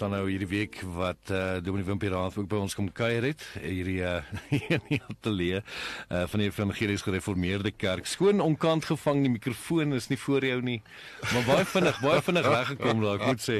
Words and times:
staan 0.00 0.14
nou 0.16 0.30
hierdie 0.30 0.48
week 0.48 0.78
wat 0.96 1.28
eh 1.28 1.36
uh, 1.36 1.56
Dominee 1.60 1.84
Wimpie 1.84 2.08
Raad 2.08 2.36
ook 2.40 2.46
by 2.48 2.56
ons 2.56 2.74
kom 2.74 2.86
kuier 2.88 3.26
het 3.26 3.42
hierdie 3.60 3.98
uh, 4.00 4.22
in 4.74 4.80
die 4.88 5.00
ateljee 5.12 5.60
uh, 5.60 6.22
van 6.32 6.40
die 6.40 6.46
Evangelies 6.48 7.04
Gereformeerde 7.04 7.70
Kerk. 7.70 8.08
Skoon 8.08 8.40
onkant 8.40 8.88
gevang, 8.88 9.20
die 9.26 9.32
mikrofoon 9.34 9.92
is 9.92 10.08
nie 10.08 10.18
voor 10.18 10.46
jou 10.46 10.56
nie. 10.64 10.78
Maar 11.34 11.44
baie 11.50 11.66
vinnig, 11.68 12.00
baie 12.00 12.22
vinnig 12.24 12.48
weggekom 12.48 13.04
daar, 13.04 13.20
ek 13.20 13.26
moet 13.28 13.44
sê. 13.44 13.58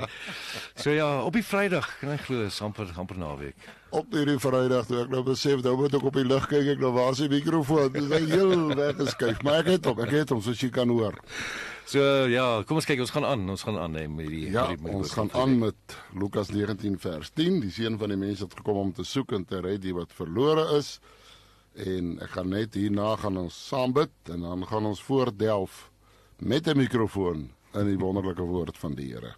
So 0.81 0.97
ja, 0.97 1.11
op 1.21 1.37
die 1.37 1.45
Vrydag, 1.45 1.91
kan 2.01 2.15
ek 2.17 2.25
glo, 2.31 2.49
amper 2.65 2.89
amper 2.97 3.21
naweek. 3.21 3.69
Op 3.91 4.13
hierdie 4.15 4.39
Vrydag 4.39 4.87
toe 4.87 5.01
ek 5.03 5.09
nou 5.11 5.23
besef 5.27 5.65
nou 5.67 5.73
moet 5.81 5.95
ek 5.99 6.05
op 6.07 6.15
die 6.15 6.23
lug 6.27 6.45
kyk 6.51 6.69
ek 6.77 6.79
nou 6.83 6.93
waar 6.95 7.11
is 7.11 7.19
die 7.25 7.29
mikrofoon? 7.33 7.89
Dit 7.97 8.07
is 8.21 8.29
heel 8.31 8.69
weggeskuif, 8.79 9.41
maar 9.43 9.65
ek 9.65 9.71
het 9.73 9.89
hom, 9.91 9.99
ek 10.05 10.13
het 10.15 10.31
hom 10.31 10.43
soos 10.47 10.61
jy 10.63 10.69
kan 10.75 10.93
hoor. 10.95 11.17
So 11.91 12.05
ja, 12.31 12.45
kom 12.69 12.79
ons 12.79 12.87
kyk, 12.87 13.01
ons 13.03 13.11
gaan 13.11 13.27
aan, 13.27 13.43
ons 13.51 13.65
gaan 13.67 13.81
aan 13.83 13.97
met 14.15 14.29
die 14.31 14.45
Ja, 14.53 14.69
met 14.71 14.85
die- 14.85 14.95
ons 14.95 15.11
gaan 15.17 15.33
aan 15.35 15.57
met 15.59 15.97
Lukas 16.15 16.53
19 16.55 16.99
vers 17.03 17.33
10. 17.35 17.59
Die 17.65 17.71
seun 17.75 17.99
van 17.99 18.09
die 18.15 18.17
mens 18.21 18.41
het 18.45 18.55
gekom 18.55 18.77
om 18.79 18.93
te 18.95 19.03
soek 19.03 19.33
en 19.33 19.45
te 19.45 19.59
red 19.61 19.83
die 19.83 19.95
wat 19.95 20.13
verlore 20.15 20.69
is. 20.79 21.01
En 21.75 22.19
ek 22.23 22.31
gaan 22.37 22.49
net 22.51 22.75
hierna 22.75 23.17
gaan 23.17 23.37
ons 23.43 23.59
saam 23.69 23.93
bid 23.93 24.11
en 24.31 24.41
dan 24.47 24.67
gaan 24.71 24.87
ons 24.87 25.03
voortdelf 25.03 25.91
met 26.39 26.67
'n 26.69 26.77
mikrofoon 26.79 27.51
in 27.75 27.87
die 27.87 27.99
wonderlike 27.99 28.43
woord 28.43 28.79
van 28.79 28.95
die 28.95 29.11
Here. 29.13 29.35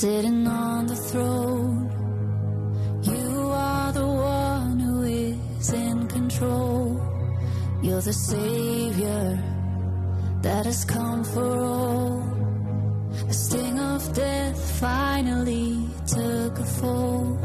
Sitting 0.00 0.46
on 0.46 0.86
the 0.88 0.94
throne. 0.94 1.88
You 3.02 3.48
are 3.50 3.92
the 3.92 4.06
one 4.06 4.78
who 4.78 5.02
is 5.04 5.72
in 5.72 6.06
control. 6.06 7.00
You're 7.82 8.02
the 8.02 8.12
Savior 8.12 9.42
that 10.42 10.66
has 10.66 10.84
come 10.84 11.24
for 11.24 11.64
all. 11.64 12.20
The 13.26 13.32
sting 13.32 13.78
of 13.78 14.12
death 14.12 14.78
finally 14.80 15.88
took 16.06 16.58
a 16.58 16.66
fall. 16.78 17.38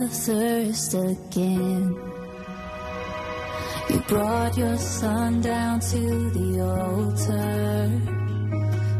Never 0.00 0.12
thirst 0.12 0.94
again. 0.94 1.94
You 3.90 4.00
brought 4.08 4.56
your 4.56 4.76
son 4.76 5.40
down 5.40 5.80
to 5.80 6.30
the 6.30 6.60
altar, 6.60 7.90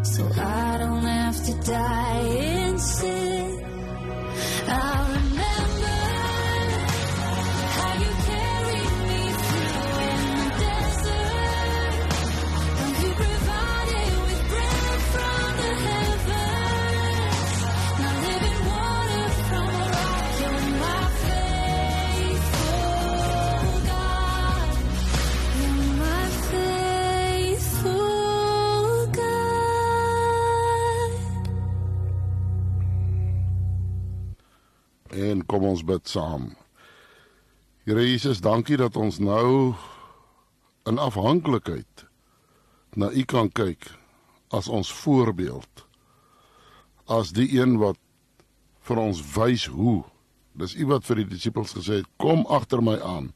so 0.02 0.29
I 0.37 0.79
don't 0.79 1.02
have 1.02 1.44
to 1.47 1.70
die 1.70 2.20
in 2.20 2.79
sin. 2.79 3.64
I 4.69 5.10
ons 35.70 35.84
bid 35.87 36.08
saam. 36.11 36.50
Here 37.87 38.02
Jesus, 38.05 38.43
dankie 38.44 38.76
dat 38.81 38.99
ons 38.99 39.19
nou 39.22 39.75
in 40.88 40.99
afhanklikheid 40.99 42.05
na 42.99 43.11
U 43.14 43.25
kan 43.25 43.50
kyk 43.55 43.88
as 44.50 44.69
ons 44.69 44.90
voorbeeld. 45.02 45.87
As 47.06 47.32
die 47.34 47.49
een 47.55 47.78
wat 47.81 47.99
vir 48.87 49.00
ons 49.02 49.22
wys 49.37 49.69
hoe. 49.70 50.02
Dis 50.58 50.75
U 50.75 50.90
wat 50.90 51.06
vir 51.06 51.22
die 51.22 51.31
disippels 51.31 51.75
gesê 51.78 52.02
het: 52.02 52.11
"Kom 52.19 52.44
agter 52.46 52.82
my 52.82 52.99
aan 53.00 53.32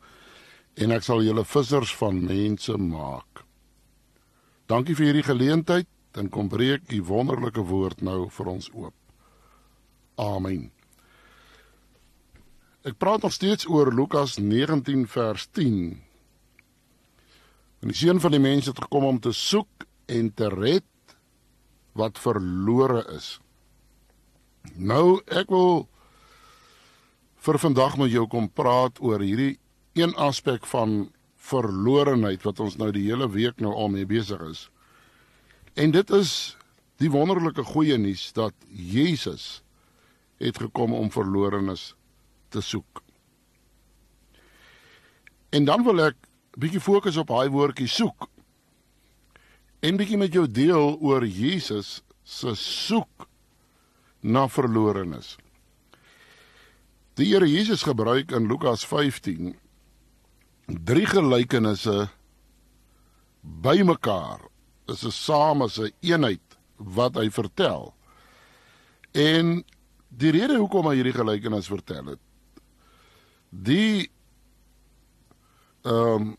en 0.74 0.90
ek 0.90 1.02
sal 1.06 1.22
julle 1.22 1.44
vissers 1.44 1.94
van 1.94 2.24
mense 2.24 2.76
maak." 2.76 3.44
Dankie 4.66 4.94
vir 4.94 5.06
hierdie 5.06 5.28
geleentheid 5.30 5.88
en 6.14 6.28
kom 6.28 6.48
breek 6.48 6.92
U 6.92 7.02
wonderlike 7.02 7.62
woord 7.62 8.02
nou 8.02 8.28
vir 8.30 8.46
ons 8.46 8.70
oop. 8.74 8.94
Amen. 10.16 10.73
Ek 12.84 12.98
praat 13.00 13.22
nog 13.24 13.32
steeds 13.32 13.64
oor 13.64 13.88
Lukas 13.96 14.36
19 14.36 15.06
vers 15.08 15.46
10. 15.56 16.02
En 17.80 17.88
die 17.88 17.96
seun 17.96 18.20
van 18.20 18.34
die 18.36 18.40
mens 18.44 18.68
het 18.68 18.82
gekom 18.84 19.06
om 19.08 19.20
te 19.24 19.32
soek 19.32 19.86
en 20.12 20.28
te 20.36 20.50
red 20.52 21.14
wat 21.96 22.20
verlore 22.20 23.00
is. 23.14 23.38
Nou 24.76 25.22
ek 25.32 25.48
wil 25.48 25.86
vir 27.48 27.60
vandag 27.64 27.96
met 28.04 28.12
jou 28.12 28.26
kom 28.28 28.50
praat 28.52 29.00
oor 29.00 29.24
hierdie 29.24 29.56
een 29.96 30.12
aspek 30.20 30.68
van 30.68 31.08
verlorenheid 31.40 32.44
wat 32.44 32.60
ons 32.60 32.76
nou 32.76 32.92
die 32.92 33.08
hele 33.08 33.32
week 33.32 33.64
nou 33.64 33.72
al 33.72 33.88
mee 33.96 34.04
besig 34.04 34.44
is. 34.44 34.68
En 35.72 35.96
dit 35.96 36.16
is 36.20 36.58
die 37.00 37.08
wonderlike 37.08 37.64
goeie 37.64 37.96
nuus 37.96 38.28
dat 38.36 38.52
Jesus 38.68 39.62
het 40.36 40.60
gekom 40.60 40.92
om 40.92 41.08
verlorenes 41.08 41.94
te 42.54 42.62
soek. 42.62 43.02
En 45.54 45.66
dan 45.66 45.84
wil 45.86 46.02
ek 46.06 46.30
bietjie 46.58 46.82
fokus 46.82 47.18
op 47.20 47.30
daai 47.30 47.50
woordjie 47.50 47.90
soek. 47.90 48.28
En 49.84 49.98
bietjie 50.00 50.18
met 50.18 50.34
jou 50.34 50.46
deel 50.50 50.96
oor 51.02 51.26
Jesus 51.26 52.00
se 52.24 52.54
soek 52.58 53.28
na 54.24 54.46
verlorenes. 54.48 55.34
Die 57.14 57.28
Here 57.30 57.46
Jesus 57.46 57.84
gebruik 57.86 58.32
in 58.34 58.48
Lukas 58.50 58.82
15 58.86 59.52
drie 60.66 61.06
gelykenisse 61.06 62.08
bymekaar. 63.44 64.40
Dit 64.88 65.02
is 65.04 65.24
saam 65.24 65.62
as 65.62 65.78
'n 65.78 65.92
eenheid 66.00 66.58
wat 66.76 67.14
hy 67.14 67.30
vertel. 67.30 67.94
En 69.12 69.64
die 70.08 70.30
rede 70.30 70.56
hoekom 70.58 70.88
hy 70.88 70.96
hierdie 70.98 71.14
gelykenis 71.14 71.68
vertel 71.70 72.14
het. 72.14 72.23
Die 73.62 74.10
ehm 75.84 76.22
um, 76.22 76.36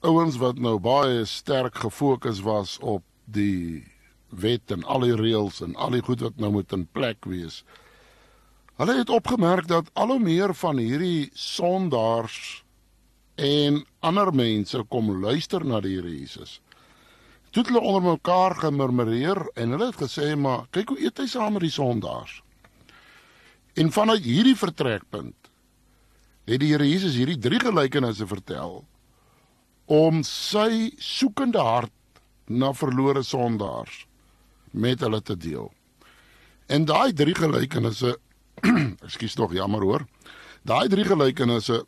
ouens 0.00 0.38
wat 0.40 0.58
nou 0.58 0.78
baie 0.80 1.24
sterk 1.28 1.76
gefokus 1.76 2.40
was 2.40 2.78
op 2.78 3.04
die 3.24 3.84
wet 4.32 4.72
en 4.72 4.84
al 4.84 5.04
die 5.04 5.16
reëls 5.16 5.60
en 5.60 5.76
al 5.76 5.92
die 5.92 6.02
goed 6.02 6.22
wat 6.24 6.40
nou 6.40 6.50
moet 6.54 6.72
in 6.72 6.86
plek 6.86 7.28
wees. 7.28 7.60
Hulle 8.80 8.96
het 8.96 9.12
opgemerk 9.12 9.68
dat 9.68 9.90
al 9.92 10.14
hoe 10.14 10.22
meer 10.24 10.54
van 10.56 10.80
hierdie 10.80 11.28
sondaars 11.36 12.64
en 13.36 13.82
ander 14.00 14.32
mense 14.34 14.82
kom 14.88 15.12
luister 15.20 15.64
na 15.64 15.80
die 15.84 15.98
Here 15.98 16.08
Jesus. 16.08 16.60
Toe 17.50 17.62
het 17.62 17.72
hulle 17.72 17.84
onder 17.84 18.02
mekaar 18.14 18.54
gemurmureer 18.56 19.42
en 19.54 19.76
hulle 19.76 19.90
het 19.90 20.00
gesê 20.00 20.32
maar 20.36 20.64
kyk 20.70 20.94
hoe 20.94 21.02
eet 21.04 21.18
hy 21.18 21.26
saam 21.28 21.52
met 21.58 21.66
die 21.66 21.74
sondaars. 21.76 22.40
En 23.76 23.92
vanuit 23.92 24.24
hierdie 24.24 24.56
vertrekpunt 24.56 25.39
het 26.50 26.60
die 26.62 26.72
Here 26.72 26.86
Jesus 26.86 27.14
hierdie 27.14 27.38
drie 27.38 27.60
gelykenisse 27.62 28.26
vertel 28.26 28.80
om 29.90 30.22
sy 30.26 30.90
soekende 31.02 31.62
hart 31.62 31.94
na 32.50 32.72
verlore 32.74 33.22
sondaars 33.26 34.04
met 34.70 35.02
hulle 35.02 35.20
te 35.22 35.36
deel. 35.38 35.70
En 36.70 36.86
daai 36.86 37.12
drie 37.14 37.34
gelykenisse, 37.34 38.16
ekskuus 39.06 39.34
tog 39.38 39.54
jammer 39.54 39.82
hoor. 39.86 40.06
Daai 40.66 40.86
drie 40.90 41.06
gelykenisse 41.06 41.80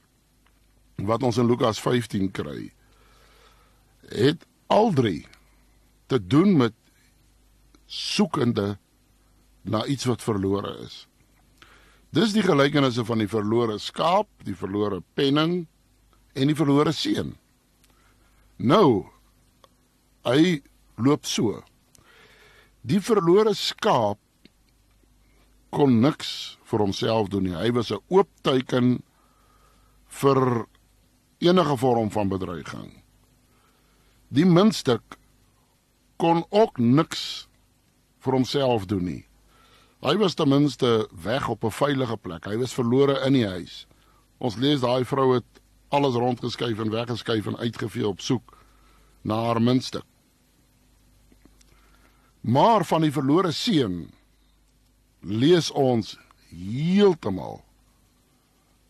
wat 1.03 1.23
ons 1.27 1.39
in 1.39 1.47
Lukas 1.51 1.81
15 1.83 2.31
kry, 2.35 2.71
het 4.11 4.47
al 4.71 4.93
drie 4.95 5.25
te 6.11 6.19
doen 6.19 6.57
met 6.59 6.75
soekende 7.87 8.77
na 9.63 9.85
iets 9.87 10.07
wat 10.11 10.23
verlore 10.23 10.75
is. 10.85 11.07
Dis 12.13 12.35
die 12.37 12.45
gelykenisse 12.45 13.07
van 13.09 13.23
die 13.23 13.31
verlore 13.31 13.79
skaap, 13.81 14.29
die 14.45 14.57
verlore 14.57 15.01
penning 15.17 15.63
en 16.37 16.51
die 16.51 16.57
verlore 16.57 16.93
seun. 16.93 17.39
Nou 18.61 19.09
hy 20.29 20.61
loop 21.01 21.25
so. 21.25 21.63
Die 22.85 23.01
verlore 23.01 23.55
skaap 23.57 24.21
kon 25.73 26.03
niks 26.05 26.59
vir 26.69 26.85
homself 26.85 27.31
doen 27.33 27.49
nie. 27.49 27.57
Hy 27.57 27.73
was 27.73 27.91
'n 27.91 28.05
oop 28.13 28.29
teken 28.45 29.03
vir 30.21 30.67
enige 31.41 31.77
vorm 31.77 32.11
van 32.11 32.29
bedreiging. 32.29 33.03
Die 34.29 34.45
muntstuk 34.45 35.17
kon 36.17 36.45
ook 36.51 36.79
niks 36.79 37.49
vir 38.21 38.33
homself 38.33 38.87
doen 38.87 39.05
nie. 39.05 39.25
Hy 40.03 40.17
was 40.19 40.35
ten 40.35 40.49
minste 40.51 41.09
weg 41.23 41.49
op 41.49 41.65
'n 41.65 41.71
veilige 41.71 42.17
plek. 42.17 42.45
Hy 42.45 42.57
was 42.57 42.75
verlore 42.75 43.21
in 43.27 43.33
die 43.33 43.47
huis. 43.47 43.87
Ons 44.39 44.57
lees 44.57 44.81
daai 44.81 45.05
vrou 45.05 45.35
het 45.35 45.61
alles 45.89 46.15
rondgeskuif 46.15 46.79
en 46.79 46.91
weggeskuif 46.91 47.47
en 47.47 47.57
uitgevee 47.57 48.09
op 48.09 48.21
soek 48.21 48.59
na 49.23 49.35
haar 49.35 49.63
muntstuk. 49.63 50.05
Maar 52.41 52.85
van 52.85 53.01
die 53.01 53.13
verlore 53.13 53.53
seun 53.53 54.11
lees 55.21 55.71
ons 55.71 56.19
heeltemal 56.51 57.63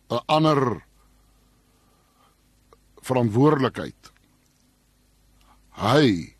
'n 0.08 0.20
ander 0.26 0.84
verantwoordelikheid. 3.02 4.12
Hy 5.70 6.34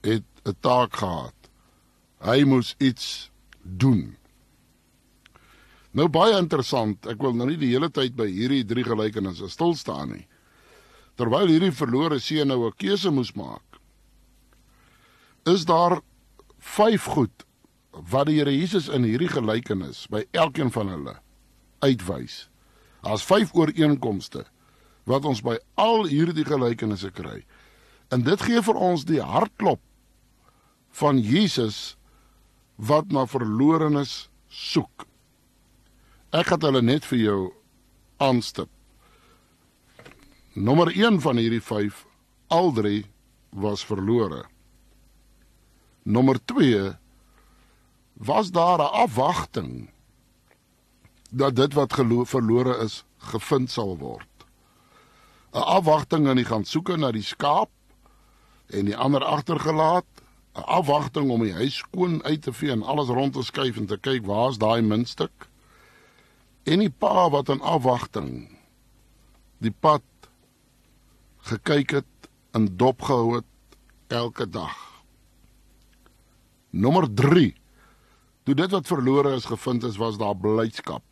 het 0.00 0.24
'n 0.44 0.56
taak 0.60 0.96
gehad. 0.96 1.43
Hy 2.24 2.44
moes 2.48 2.74
iets 2.80 3.30
doen. 3.62 4.14
Nou 5.94 6.08
baie 6.10 6.34
interessant. 6.40 7.06
Ek 7.06 7.20
wil 7.22 7.36
nou 7.36 7.46
nie 7.50 7.60
die 7.60 7.72
hele 7.74 7.90
tyd 7.92 8.16
by 8.18 8.26
hierdie 8.26 8.64
drie 8.66 8.84
gelykenisse 8.86 9.50
stil 9.52 9.76
staan 9.78 10.14
nie. 10.16 10.24
Terwyl 11.20 11.52
hierdie 11.52 11.74
verlore 11.74 12.18
seun 12.18 12.48
nou 12.48 12.66
'n 12.66 12.74
keuse 12.80 13.10
moes 13.10 13.34
maak, 13.36 13.62
is 15.46 15.64
daar 15.64 16.00
vyf 16.58 17.04
goed 17.04 17.44
wat 17.92 18.26
die 18.26 18.38
Here 18.40 18.50
Jesus 18.50 18.88
in 18.88 19.04
hierdie 19.04 19.28
gelykenis 19.28 20.06
by 20.10 20.24
elkeen 20.32 20.70
van 20.70 20.88
hulle 20.88 21.14
uitwys. 21.84 22.48
Daar's 23.04 23.22
vyf 23.22 23.54
ooreenkomste 23.54 24.44
wat 25.04 25.24
ons 25.24 25.42
by 25.44 25.58
al 25.76 26.08
hierdie 26.08 26.44
gelykenisse 26.44 27.10
kry. 27.10 27.44
En 28.10 28.22
dit 28.22 28.40
gee 28.40 28.62
vir 28.62 28.74
ons 28.74 29.04
die 29.04 29.20
hartklop 29.20 29.80
van 30.90 31.18
Jesus 31.18 31.96
wat 32.76 33.12
na 33.12 33.26
verlorenes 33.26 34.28
soek. 34.48 35.06
Ek 36.34 36.50
gaan 36.50 36.66
hulle 36.66 36.82
net 36.82 37.06
vir 37.06 37.18
jou 37.18 37.40
aanstip. 38.22 38.70
Nommer 40.54 40.90
1 40.94 41.20
van 41.22 41.38
hierdie 41.38 41.62
5 41.62 42.04
al 42.54 42.72
drie 42.74 43.04
was 43.50 43.84
verlore. 43.86 44.44
Nommer 46.02 46.38
2 46.44 46.96
was 48.14 48.50
daar 48.50 48.78
'n 48.78 48.92
afwagting 49.06 49.90
dat 51.30 51.56
dit 51.56 51.74
wat 51.74 51.94
verlore 51.94 52.78
is 52.78 53.04
gevind 53.18 53.70
sal 53.70 53.98
word. 53.98 54.28
'n 55.52 55.62
Afwagting 55.62 56.28
aan 56.28 56.36
die 56.36 56.44
gaan 56.44 56.64
soeke 56.64 56.96
na 56.96 57.10
die 57.10 57.22
skaap 57.22 57.70
en 58.66 58.84
die 58.84 58.96
ander 58.96 59.24
agtergelaat, 59.24 60.13
afwagting 60.54 61.30
om 61.30 61.42
die 61.42 61.52
huis 61.52 61.80
skoon 61.82 62.20
uit 62.22 62.42
te 62.42 62.52
vee 62.52 62.70
en 62.70 62.82
alles 62.82 63.10
rond 63.10 63.34
te 63.34 63.42
skuif 63.42 63.76
en 63.76 63.86
te 63.90 63.98
kyk 63.98 64.26
waar's 64.26 64.58
daai 64.62 64.82
muntstuk. 64.82 65.48
En 66.64 66.78
die 66.78 66.90
pa 66.90 67.28
wat 67.30 67.50
in 67.52 67.60
afwagting 67.60 68.30
die 69.58 69.74
pad 69.80 70.04
gekyk 71.50 71.98
het 72.00 72.30
en 72.54 72.68
dopgehou 72.76 73.34
het 73.36 73.78
elke 74.12 74.46
dag. 74.48 74.76
Nommer 76.70 77.08
3. 77.14 77.54
Toe 78.44 78.54
dit 78.54 78.70
wat 78.70 78.86
verlore 78.86 79.34
is 79.34 79.48
gevind 79.48 79.84
is, 79.84 79.96
was 79.96 80.18
daar 80.20 80.36
blydskap. 80.36 81.02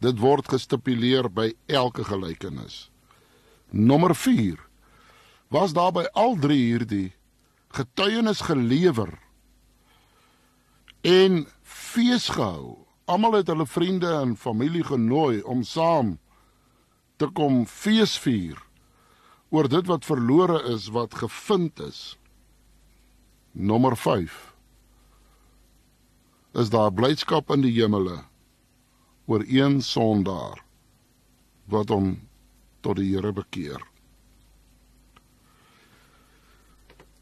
Dit 0.00 0.18
word 0.18 0.48
gestipuleer 0.48 1.28
by 1.28 1.52
elke 1.66 2.04
gelykenis. 2.04 2.88
Nommer 3.70 4.14
4. 4.16 4.58
Was 5.48 5.74
daar 5.76 5.92
by 5.92 6.06
al 6.12 6.38
drie 6.40 6.62
hierdie 6.62 7.10
getuienis 7.76 8.40
gelewer 8.46 9.12
en 11.06 11.44
fees 11.62 12.28
gehou 12.28 12.80
almal 13.10 13.40
het 13.40 13.50
hulle 13.50 13.66
vriende 13.66 14.10
en 14.20 14.36
familie 14.36 14.84
genooi 14.86 15.40
om 15.42 15.62
saam 15.66 16.18
te 17.18 17.28
kom 17.34 17.64
feesvier 17.66 18.58
oor 19.50 19.66
dit 19.68 19.86
wat 19.90 20.06
verlore 20.06 20.60
is, 20.70 20.86
wat 20.94 21.16
gevind 21.18 21.80
is. 21.82 22.00
Nommer 23.50 23.96
5 23.98 24.36
is 26.62 26.70
daar 26.70 26.92
blydskap 26.94 27.50
in 27.54 27.66
die 27.66 27.74
hemele 27.74 28.20
oor 29.30 29.42
een 29.46 29.80
sondaar 29.82 30.62
wat 31.70 31.90
hom 31.90 32.14
tot 32.82 32.98
die 32.98 33.10
Here 33.12 33.32
bekeer. 33.34 33.82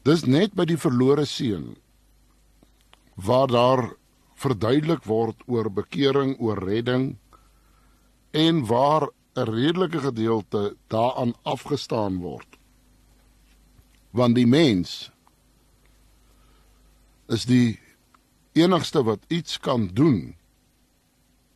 Dis 0.07 0.23
net 0.23 0.55
by 0.55 0.65
die 0.65 0.79
verlore 0.79 1.25
seun 1.27 1.75
waar 3.19 3.49
daar 3.51 3.81
verduidelik 4.39 5.03
word 5.03 5.41
oor 5.51 5.67
bekering, 5.67 6.37
oor 6.39 6.61
redding 6.63 7.17
en 8.31 8.65
waar 8.65 9.09
'n 9.35 9.45
redelike 9.45 9.99
gedeelte 9.99 10.75
daaraan 10.87 11.33
afgestaan 11.43 12.17
word. 12.17 12.47
Want 14.11 14.35
die 14.35 14.47
mens 14.47 15.11
is 17.27 17.45
die 17.45 17.79
enigste 18.53 19.03
wat 19.03 19.19
iets 19.27 19.59
kan 19.59 19.87
doen 19.93 20.35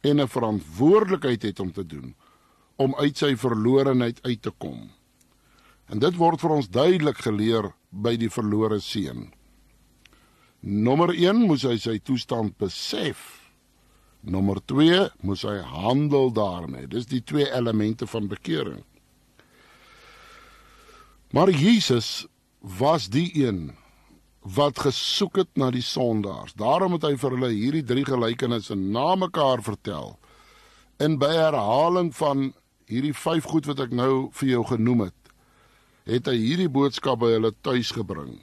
en 0.01 0.19
'n 0.19 0.27
verantwoordelikheid 0.27 1.41
het 1.41 1.59
om 1.59 1.71
te 1.71 1.85
doen 1.85 2.15
om 2.75 2.95
uit 2.95 3.17
sy 3.17 3.35
verlorenheid 3.35 4.19
uit 4.23 4.41
te 4.41 4.51
kom. 4.57 4.91
En 5.85 5.99
dit 5.99 6.15
word 6.15 6.39
vir 6.39 6.49
ons 6.49 6.69
duidelik 6.69 7.17
geleer 7.17 7.73
by 7.93 8.15
die 8.17 8.31
verlore 8.33 8.79
seun. 8.81 9.27
Nommer 10.63 11.11
1 11.13 11.43
moes 11.45 11.65
hy 11.67 11.77
sy 11.77 11.99
toestand 11.99 12.57
besef. 12.57 13.21
Nommer 14.23 14.61
2 14.71 15.09
moes 15.27 15.43
hy 15.45 15.59
handel 15.67 16.31
daarmee. 16.33 16.87
Dis 16.87 17.09
die 17.11 17.21
twee 17.21 17.49
elemente 17.51 18.07
van 18.07 18.29
bekering. 18.31 18.81
Maar 21.33 21.49
Jesus 21.49 22.25
was 22.59 23.09
die 23.11 23.29
een 23.35 23.73
wat 24.43 24.79
gesoek 24.79 25.35
het 25.41 25.49
na 25.55 25.71
die 25.71 25.83
sondaars. 25.83 26.53
Daarom 26.53 26.95
het 26.97 27.07
hy 27.07 27.15
vir 27.19 27.35
hulle 27.35 27.51
hierdie 27.51 27.83
drie 27.87 28.03
gelykenisse 28.07 28.75
na 28.75 29.15
mekaar 29.15 29.63
vertel. 29.63 30.17
En 30.99 31.17
by 31.19 31.31
herhaling 31.31 32.11
van 32.15 32.51
hierdie 32.91 33.15
vyf 33.15 33.47
goed 33.49 33.67
wat 33.71 33.81
ek 33.87 33.95
nou 33.95 34.29
vir 34.35 34.49
jou 34.49 34.63
genoem 34.75 35.07
het, 35.07 35.22
het 36.09 36.27
hy 36.27 36.35
hierdie 36.35 36.71
boodskap 36.71 37.21
by 37.21 37.31
hulle 37.35 37.53
tuis 37.63 37.91
gebring. 37.95 38.35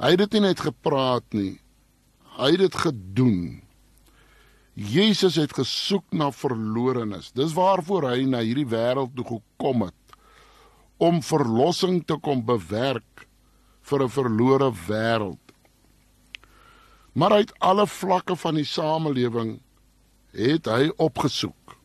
Hy 0.00 0.14
het 0.14 0.22
dit 0.24 0.38
nie 0.38 0.48
net 0.48 0.62
gepraat 0.64 1.26
nie. 1.36 1.58
Hy 2.38 2.54
het 2.54 2.62
dit 2.64 2.78
gedoen. 2.84 3.42
Jesus 4.74 5.36
het 5.36 5.52
gesoek 5.52 6.06
na 6.16 6.30
verlorenes. 6.32 7.30
Dis 7.36 7.52
waarvoor 7.52 8.08
hy 8.08 8.24
na 8.24 8.40
hierdie 8.40 8.68
wêreld 8.68 9.12
toe 9.16 9.26
gekom 9.28 9.88
het 9.88 9.98
om 11.02 11.18
verlossing 11.24 12.04
te 12.06 12.16
kom 12.22 12.44
bewerk 12.46 13.26
vir 13.82 14.04
'n 14.04 14.08
verlore 14.08 14.70
wêreld. 14.86 15.42
Maar 17.12 17.32
uit 17.32 17.52
alle 17.58 17.86
vlakke 17.86 18.36
van 18.36 18.54
die 18.54 18.64
samelewing 18.64 19.60
het 20.32 20.66
hy 20.66 20.92
opgesoek. 20.96 21.76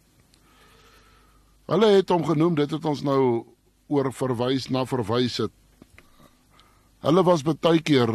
Hulle 1.68 1.88
het 1.88 2.10
hom 2.10 2.24
genoem, 2.26 2.56
dit 2.56 2.72
het 2.72 2.86
ons 2.86 3.02
nou 3.02 3.46
oor 3.88 4.12
verwys 4.14 4.70
na 4.70 4.86
verwys 4.86 5.38
het. 5.38 5.54
Hulle 7.06 7.24
was 7.24 7.44
baie 7.46 7.82
keer 7.82 8.12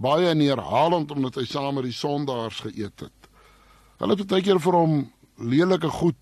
baie 0.00 0.32
neerhalend 0.34 1.10
omdat 1.12 1.36
hy 1.36 1.44
saam 1.44 1.76
met 1.76 1.88
die 1.88 1.96
sondaars 1.96 2.62
geëet 2.64 3.04
het. 3.04 3.28
Hulle 4.00 4.16
het 4.16 4.30
baie 4.30 4.44
keer 4.44 4.60
vir 4.62 4.78
hom 4.78 4.94
lelike 5.36 5.90
goed 5.92 6.18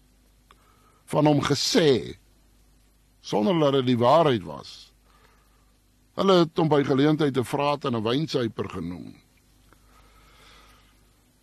van 1.09 1.31
hom 1.31 1.41
gesê 1.45 2.19
sonder 3.23 3.59
dat 3.61 3.81
dit 3.81 3.93
die 3.93 4.01
waarheid 4.01 4.45
was. 4.47 4.91
Hulle 6.19 6.41
het 6.43 6.59
hom 6.59 6.69
by 6.69 6.83
geleentheid 6.83 7.37
'n 7.37 7.45
vraat 7.45 7.85
en 7.85 7.95
'n 7.97 8.03
wynsuiper 8.03 8.69
genoem. 8.69 9.15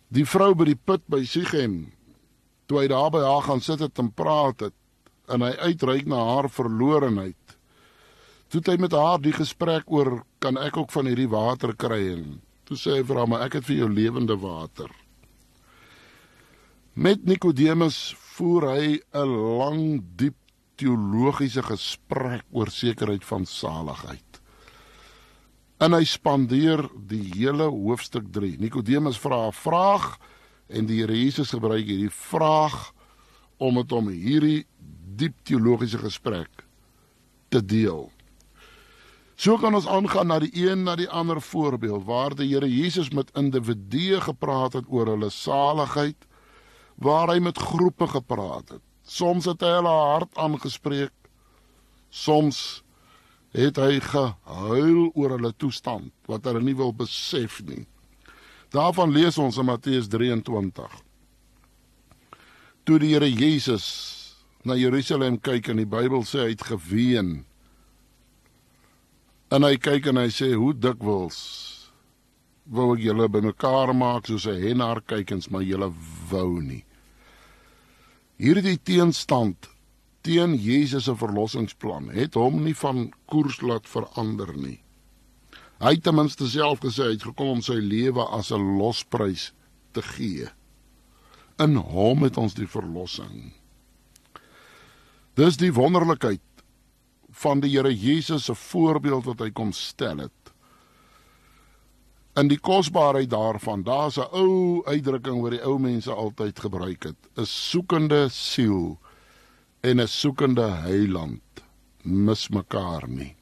Die 0.08 0.24
vrou 0.24 0.54
by 0.54 0.64
die 0.64 0.78
put 0.78 1.02
by 1.08 1.24
Sichem, 1.24 1.92
toe 2.66 2.80
hy 2.80 2.88
daar 2.88 3.10
by 3.10 3.22
haar 3.24 3.42
gaan 3.42 3.60
sit 3.60 3.80
het 3.80 3.98
en 3.98 4.12
praat 4.12 4.60
het 4.60 4.74
en 5.28 5.42
hy 5.42 5.52
uitreik 5.68 6.06
na 6.06 6.18
haar 6.32 6.48
verlorenheid. 6.52 7.56
Toe 8.48 8.60
het 8.60 8.70
hy 8.70 8.76
met 8.78 8.94
haar 8.94 9.18
die 9.22 9.34
gesprek 9.34 9.90
oor 9.90 10.20
kan 10.38 10.58
ek 10.60 10.76
ook 10.76 10.92
van 10.94 11.08
hierdie 11.10 11.30
water 11.30 11.74
kry 11.74 12.02
en 12.14 12.38
toe 12.66 12.78
sê 12.78 12.98
hy 12.98 13.02
vir 13.06 13.20
haar 13.20 13.30
maar 13.30 13.46
ek 13.46 13.58
het 13.58 13.66
vir 13.68 13.82
jou 13.82 13.90
lewende 13.90 14.36
water. 14.38 14.90
Met 16.94 17.26
Nikodemus 17.28 18.16
voer 18.36 18.70
hy 18.72 19.00
'n 19.12 19.32
lang 19.58 20.02
diep 20.16 20.36
teologiese 20.76 21.62
gesprek 21.62 22.44
oor 22.52 22.70
sekerheid 22.70 23.24
van 23.24 23.46
saligheid. 23.46 24.40
En 25.80 25.92
hy 25.92 26.04
spandeer 26.04 26.86
die 27.08 27.32
hele 27.34 27.68
hoofstuk 27.68 28.30
3. 28.32 28.56
Nikodemus 28.60 29.18
vra 29.18 29.48
'n 29.48 29.52
vraag 29.52 30.18
en 30.68 30.86
die 30.86 31.00
Here 31.02 31.12
Jesus 31.12 31.50
gebruik 31.50 31.84
hierdie 31.86 32.10
vraag 32.10 32.92
om 33.58 33.74
met 33.74 33.90
hom 33.90 34.08
hierdie 34.08 34.66
diep 35.16 35.34
teologiese 35.48 35.98
gesprek 35.98 36.64
te 37.48 37.62
deel. 37.64 38.06
So 39.36 39.58
kan 39.60 39.74
ons 39.76 39.88
aangaan 39.88 40.30
na 40.32 40.38
die 40.40 40.52
een 40.56 40.86
na 40.86 40.94
die 40.96 41.08
ander 41.12 41.42
voorbeeld 41.44 42.06
waar 42.08 42.34
die 42.34 42.48
Here 42.48 42.68
Jesus 42.68 43.10
met 43.12 43.30
individue 43.36 44.20
gepraat 44.20 44.72
het 44.72 44.88
oor 44.88 45.10
hulle 45.12 45.30
saligheid, 45.30 46.16
waar 46.96 47.28
hy 47.28 47.38
met 47.44 47.60
groepe 47.60 48.08
gepraat 48.08 48.72
het. 48.72 48.82
Soms 49.04 49.44
het 49.44 49.60
hy 49.60 49.74
hulle 49.76 49.92
hart 49.92 50.32
aangespreek, 50.40 51.12
soms 52.08 52.82
het 53.56 53.76
hy 53.76 54.00
gehuil 54.00 55.10
oor 55.12 55.36
hulle 55.36 55.52
toestand 55.56 56.12
wat 56.30 56.48
hulle 56.48 56.64
nie 56.64 56.76
wil 56.76 56.94
besef 56.96 57.60
nie. 57.68 57.84
Daarvan 58.72 59.12
lees 59.12 59.36
ons 59.38 59.60
in 59.60 59.68
Matteus 59.68 60.08
23. 60.08 60.96
Toe 62.88 62.98
die 63.02 63.12
Here 63.12 63.28
Jesus 63.28 64.25
na 64.66 64.74
Jerusalem 64.74 65.38
kyk 65.38 65.70
en 65.70 65.80
die 65.80 65.88
Bybel 65.88 66.24
sê 66.26 66.42
hy 66.42 66.54
het 66.54 66.66
geween. 66.66 67.44
En 69.54 69.62
hy 69.62 69.76
kyk 69.78 70.10
en 70.10 70.18
hy 70.18 70.28
sê 70.34 70.52
hoe 70.58 70.74
dikwels 70.74 71.38
wou 72.66 72.88
ek 72.96 73.04
julle 73.04 73.28
bymekaar 73.30 73.92
maak 73.94 74.26
soos 74.26 74.46
'n 74.46 74.58
hennaar 74.58 75.00
kykens 75.06 75.50
maar 75.50 75.62
julle 75.62 75.92
wou 76.30 76.60
nie. 76.60 76.84
Hierdie 78.38 78.78
teenstand 78.78 79.68
teen 80.22 80.56
Jesus 80.58 81.04
se 81.04 81.14
verlossingsplan 81.14 82.10
het 82.10 82.34
hom 82.34 82.64
nie 82.64 82.74
van 82.74 83.12
koers 83.30 83.62
laat 83.62 83.86
verander 83.86 84.50
nie. 84.56 84.80
Hy 85.78 85.92
het 85.94 86.02
ten 86.02 86.16
minste 86.16 86.48
self 86.48 86.80
gesê 86.80 87.02
hy 87.04 87.14
het 87.14 87.22
gekom 87.22 87.48
om 87.48 87.62
sy 87.62 87.78
lewe 87.78 88.24
as 88.38 88.50
'n 88.50 88.78
losprys 88.78 89.52
te 89.92 90.02
gee. 90.02 90.48
In 91.58 91.76
hom 91.76 92.22
het 92.22 92.36
ons 92.36 92.54
die 92.54 92.66
verlossing. 92.66 93.52
Dis 95.36 95.58
die 95.60 95.72
wonderlikheid 95.76 96.40
van 97.36 97.60
die 97.60 97.74
Here 97.74 97.92
Jesus 97.92 98.46
se 98.48 98.54
voorbeeld 98.56 99.26
wat 99.28 99.42
hy 99.44 99.50
kom 99.52 99.74
stel 99.76 100.22
het. 100.24 100.52
In 102.40 102.48
die 102.48 102.60
kosbaarheid 102.60 103.28
daarvan, 103.32 103.82
daar's 103.84 104.16
'n 104.16 104.28
ou 104.32 104.82
uitdrukking 104.84 105.40
wat 105.42 105.52
die 105.52 105.64
ou 105.64 105.78
mense 105.78 106.12
altyd 106.12 106.60
gebruik 106.60 107.02
het, 107.04 107.20
'n 107.36 107.44
soekende 107.44 108.28
siel 108.28 108.98
en 109.82 110.00
'n 110.00 110.08
soekende 110.08 110.68
heiland 110.88 111.42
mis 112.02 112.48
mekaar 112.48 113.08
nie. 113.08 113.36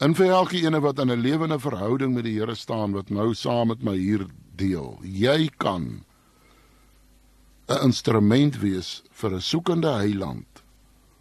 En 0.00 0.14
vir 0.14 0.26
elkeen 0.26 0.80
wat 0.80 0.98
in 0.98 1.10
'n 1.10 1.20
lewende 1.20 1.58
verhouding 1.58 2.14
met 2.14 2.24
die 2.24 2.38
Here 2.38 2.54
staan 2.54 2.92
wat 2.92 3.10
nou 3.10 3.34
saam 3.34 3.68
met 3.68 3.82
my 3.82 3.96
hier 3.96 4.26
deel, 4.56 4.98
jy 5.02 5.48
kan 5.56 6.04
'n 7.72 7.84
instrument 7.88 8.58
wees 8.60 9.02
vir 9.10 9.34
'n 9.34 9.40
soekende 9.40 9.92
heiland 9.96 10.62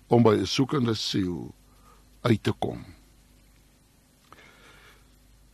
om 0.07 0.23
by 0.23 0.35
'n 0.35 0.45
soekende 0.45 0.95
siel 0.95 1.53
uit 2.21 2.43
te 2.43 2.51
kom. 2.51 2.83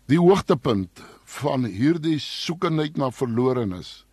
Die 0.07 0.19
hoogtepunt 0.19 1.03
van 1.23 1.65
hierdie 1.65 2.19
soekendheid 2.19 2.97
na 2.97 3.11
verlorenes 3.11 4.05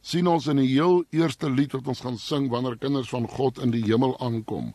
sien 0.00 0.26
ons 0.26 0.46
in 0.46 0.60
die 0.60 0.72
heel 0.74 1.04
eerste 1.10 1.50
lied 1.50 1.72
wat 1.72 1.88
ons 1.88 2.00
gaan 2.00 2.18
sing 2.18 2.50
wanneer 2.50 2.76
kinders 2.78 3.08
van 3.08 3.28
God 3.28 3.58
in 3.58 3.70
die 3.70 3.84
hemel 3.86 4.18
aankom. 4.20 4.74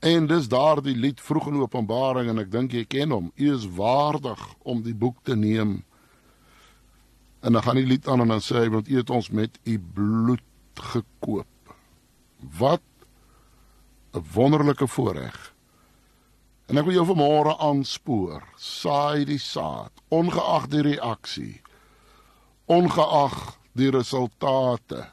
En 0.00 0.26
dis 0.26 0.48
daardie 0.48 0.96
lied 0.96 1.20
vroeg 1.20 1.48
in 1.48 1.60
Openbaring 1.62 2.28
en 2.28 2.38
ek 2.38 2.50
dink 2.52 2.72
jy 2.72 2.84
ken 2.84 3.10
hom. 3.10 3.32
U 3.36 3.54
is 3.54 3.66
waardig 3.76 4.40
om 4.62 4.82
die 4.82 4.94
boek 4.94 5.18
te 5.22 5.36
neem. 5.36 5.82
En 7.42 7.52
dan 7.52 7.62
gaan 7.62 7.76
die 7.76 7.86
lied 7.86 8.08
aan 8.08 8.20
en 8.20 8.28
dan 8.28 8.40
sê 8.40 8.64
hy 8.64 8.70
want 8.70 8.88
u 8.88 8.96
het 8.96 9.10
ons 9.10 9.30
met 9.30 9.58
u 9.64 9.78
bloed 9.78 10.42
gekoop. 10.80 11.74
Wat 12.58 12.82
'n 14.12 14.24
wonderlike 14.34 14.86
voorreg. 14.86 15.54
En 16.66 16.78
ek 16.78 16.84
wil 16.84 16.94
jou 16.94 17.06
vanmôre 17.06 17.58
aanspoor, 17.58 18.42
saai 18.56 19.24
die 19.24 19.38
saad, 19.38 19.92
ongeag 20.08 20.66
die 20.68 20.82
reaksie 20.82 21.62
ongeag 22.72 23.58
die 23.76 23.90
resultate. 23.90 25.06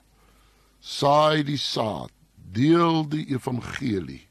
Saai 0.80 1.44
die 1.44 1.60
saad 1.60 2.12
deel 2.54 3.04
die 3.10 3.26
evangelie. 3.34 4.24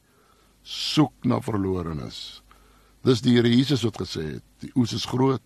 Soek 0.62 1.24
na 1.24 1.40
verlorenes 1.44 2.42
dis 3.06 3.22
die 3.24 3.38
Here 3.38 3.48
Jesus 3.48 3.84
wat 3.86 3.96
gesê 4.02 4.24
het 4.34 4.44
die 4.60 4.68
oes 4.76 4.92
is 4.92 5.06
groot 5.08 5.44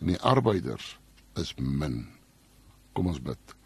en 0.00 0.12
die 0.12 0.20
arbeiders 0.24 0.94
is 1.36 1.50
min. 1.58 2.06
Kom 2.96 3.10
ons 3.10 3.20
bid 3.20 3.56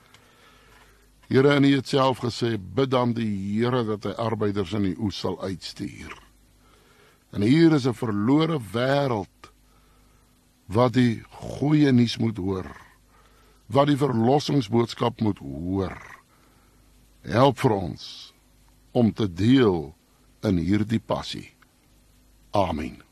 Here 1.28 1.54
en 1.54 1.64
U 1.64 1.72
het 1.74 1.88
self 1.88 2.22
gesê 2.22 2.54
bid 2.58 2.90
dan 2.90 3.12
die 3.16 3.32
Here 3.56 3.82
dat 3.84 4.04
hy 4.04 4.14
arbeiders 4.22 4.72
in 4.78 4.82
die 4.82 4.98
oes 4.98 5.18
sal 5.18 5.40
uitstuur 5.42 6.14
en 7.36 7.42
hier 7.42 7.72
is 7.72 7.86
'n 7.86 7.94
verlore 7.94 8.58
wêreld 8.72 9.50
wat 10.66 10.92
die 10.94 11.22
goeie 11.30 11.92
nuus 11.92 12.16
moet 12.18 12.38
hoor 12.38 12.70
wat 13.66 13.86
die 13.86 13.98
verlossingsboodskap 13.98 15.20
moet 15.20 15.38
hoor 15.38 15.98
help 17.22 17.58
vir 17.58 17.72
ons 17.72 18.32
om 18.92 19.12
te 19.12 19.26
deel 19.32 19.94
in 20.46 20.58
hierdie 20.62 21.02
passie. 21.02 21.50
Amen. 22.50 23.05